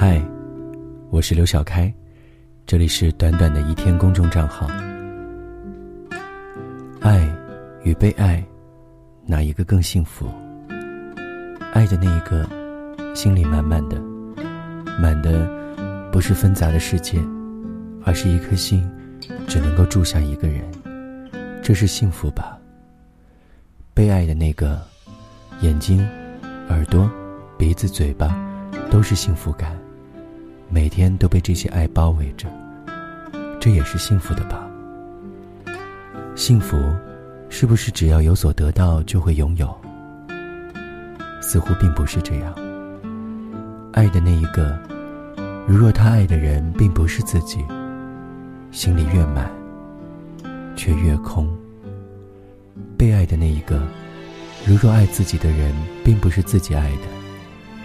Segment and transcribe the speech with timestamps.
[0.00, 0.22] 嗨，
[1.10, 1.92] 我是刘小开，
[2.64, 4.68] 这里是短短的一天公众账号。
[7.00, 7.28] 爱
[7.82, 8.40] 与被爱，
[9.26, 10.28] 哪一个更幸福？
[11.72, 12.48] 爱的那一个，
[13.12, 14.00] 心里满满的，
[15.00, 15.50] 满的
[16.12, 17.18] 不是纷杂的世界，
[18.04, 18.88] 而是一颗心，
[19.48, 20.62] 只能够住下一个人，
[21.60, 22.56] 这是幸福吧？
[23.94, 24.80] 被爱的那个，
[25.62, 26.08] 眼睛、
[26.68, 27.10] 耳朵、
[27.58, 28.32] 鼻子、嘴巴，
[28.92, 29.76] 都是幸福感，
[30.70, 32.46] 每天都被这些爱包围着，
[33.58, 34.68] 这也是幸福的吧？
[36.36, 36.76] 幸福，
[37.48, 39.74] 是不是只要有所得到就会拥有？
[41.40, 42.54] 似乎并不是这样。
[43.92, 44.78] 爱的那一个，
[45.66, 47.64] 如若他爱的人并不是自己，
[48.70, 49.50] 心里越满，
[50.76, 51.48] 却越空。
[52.96, 53.80] 被爱的那一个，
[54.66, 57.08] 如若爱自己的人并不是自己爱的，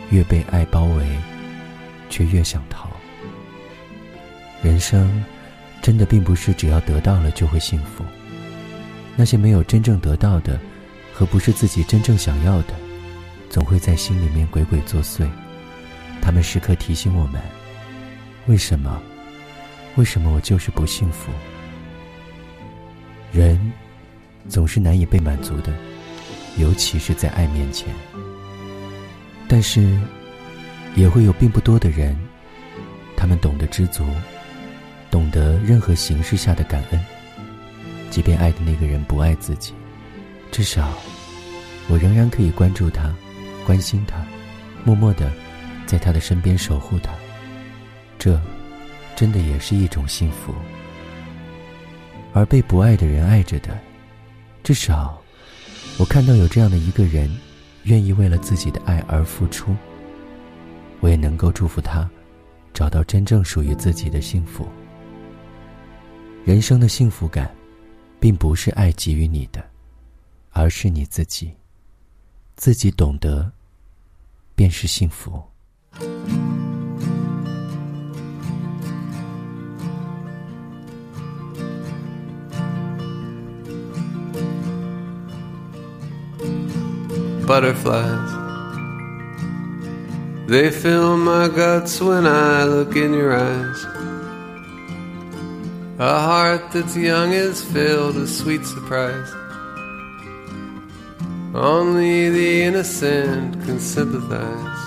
[0.10, 1.08] 越被爱包围，
[2.14, 2.92] 却越想逃。
[4.62, 5.26] 人生，
[5.82, 8.06] 真的并不是只要得到了就会幸福。
[9.16, 10.60] 那些没有真正得到的，
[11.12, 12.76] 和不是自己真正想要的。
[13.50, 15.28] 总会在心里面鬼鬼作祟，
[16.22, 17.42] 他们时刻提醒我们：
[18.46, 19.02] 为什么？
[19.96, 21.32] 为什么我就是不幸福？
[23.32, 23.60] 人
[24.48, 25.74] 总是难以被满足的，
[26.58, 27.88] 尤其是在爱面前。
[29.48, 30.00] 但是，
[30.96, 32.16] 也会有并不多的人，
[33.16, 34.06] 他们懂得知足，
[35.10, 37.06] 懂得任何形式下的感恩，
[38.10, 39.74] 即便爱的那个人不爱自己，
[40.52, 40.94] 至少
[41.90, 43.14] 我仍然可以关注他。
[43.66, 44.18] 关心他，
[44.84, 45.32] 默默的，
[45.86, 47.14] 在他的身边守护他，
[48.20, 48.38] 这，
[49.16, 50.54] 真的也是一种幸福。
[52.34, 53.80] 而被不爱的人爱着的，
[54.64, 55.18] 至少，
[55.98, 57.34] 我看到有这样的一个人，
[57.84, 59.74] 愿意为了自己的爱而付出。
[61.04, 62.10] 我也能够祝福他，
[62.74, 64.66] 找到真正属于自己的幸福。
[66.46, 67.54] 人生的幸福感，
[68.22, 69.62] 并不是爱给予你的，
[70.52, 71.52] 而是你自己。
[72.56, 73.52] 自己懂得，
[74.56, 75.44] 便是幸福。
[87.46, 88.43] Butterflies,
[90.48, 93.86] they fill my guts when I look in your eyes.
[96.00, 99.32] A heart that's young is filled with sweet surprise.
[101.56, 104.80] Only the innocent can sympathize.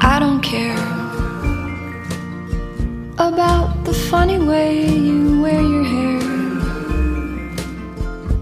[0.00, 0.78] I don't care
[3.18, 6.20] about the funny way you wear your hair.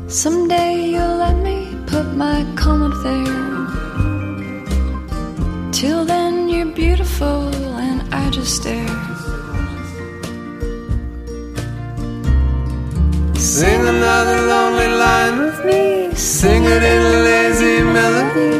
[0.08, 1.15] Someday you'll
[2.16, 3.68] my up there.
[5.70, 7.54] Till then, you're beautiful,
[7.88, 8.88] and I just stare.
[13.36, 16.14] Sing another lonely line with me.
[16.14, 18.54] Sing it in a lazy melody.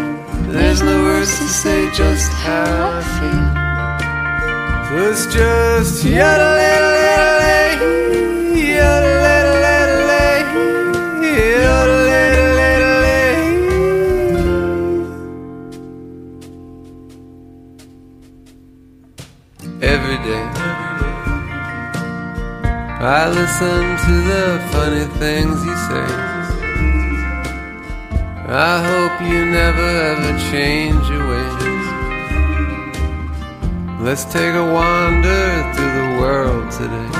[0.53, 3.47] There's no words to say just how I feel.
[5.09, 6.86] It's just yodel yodel
[20.27, 20.47] day.
[23.19, 26.09] I listen to the funny things you say.
[28.49, 31.67] I hope you never ever change your ways.
[34.07, 37.11] Let's take a wander through the world today.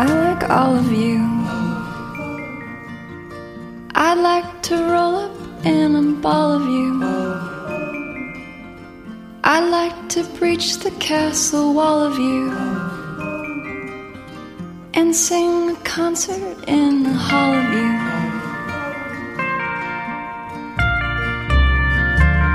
[0.00, 1.18] I like all of you.
[3.94, 7.59] I'd like to roll up in a ball of you.
[9.52, 12.52] I like to breach the castle wall of you
[14.94, 17.90] and sing a concert in the hall of you.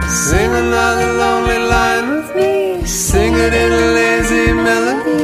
[0.07, 5.23] Sing another lonely line with me, sing it in a lazy melody.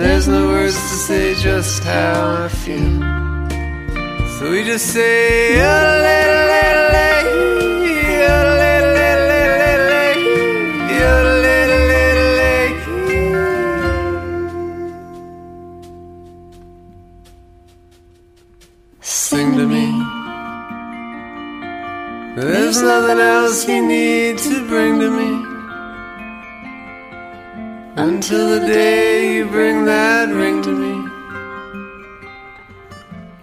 [0.00, 2.98] There's no words to say just how I feel.
[4.36, 6.23] So we just say,
[22.36, 25.30] There's nothing else you need to bring to me
[27.96, 31.10] until the day you bring that ring to me.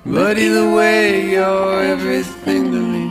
[0.05, 3.05] But either way, you're everything to me.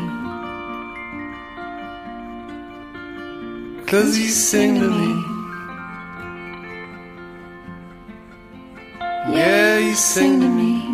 [3.87, 5.25] Cause you sing to me.
[9.35, 10.90] Yeah, you sing to me.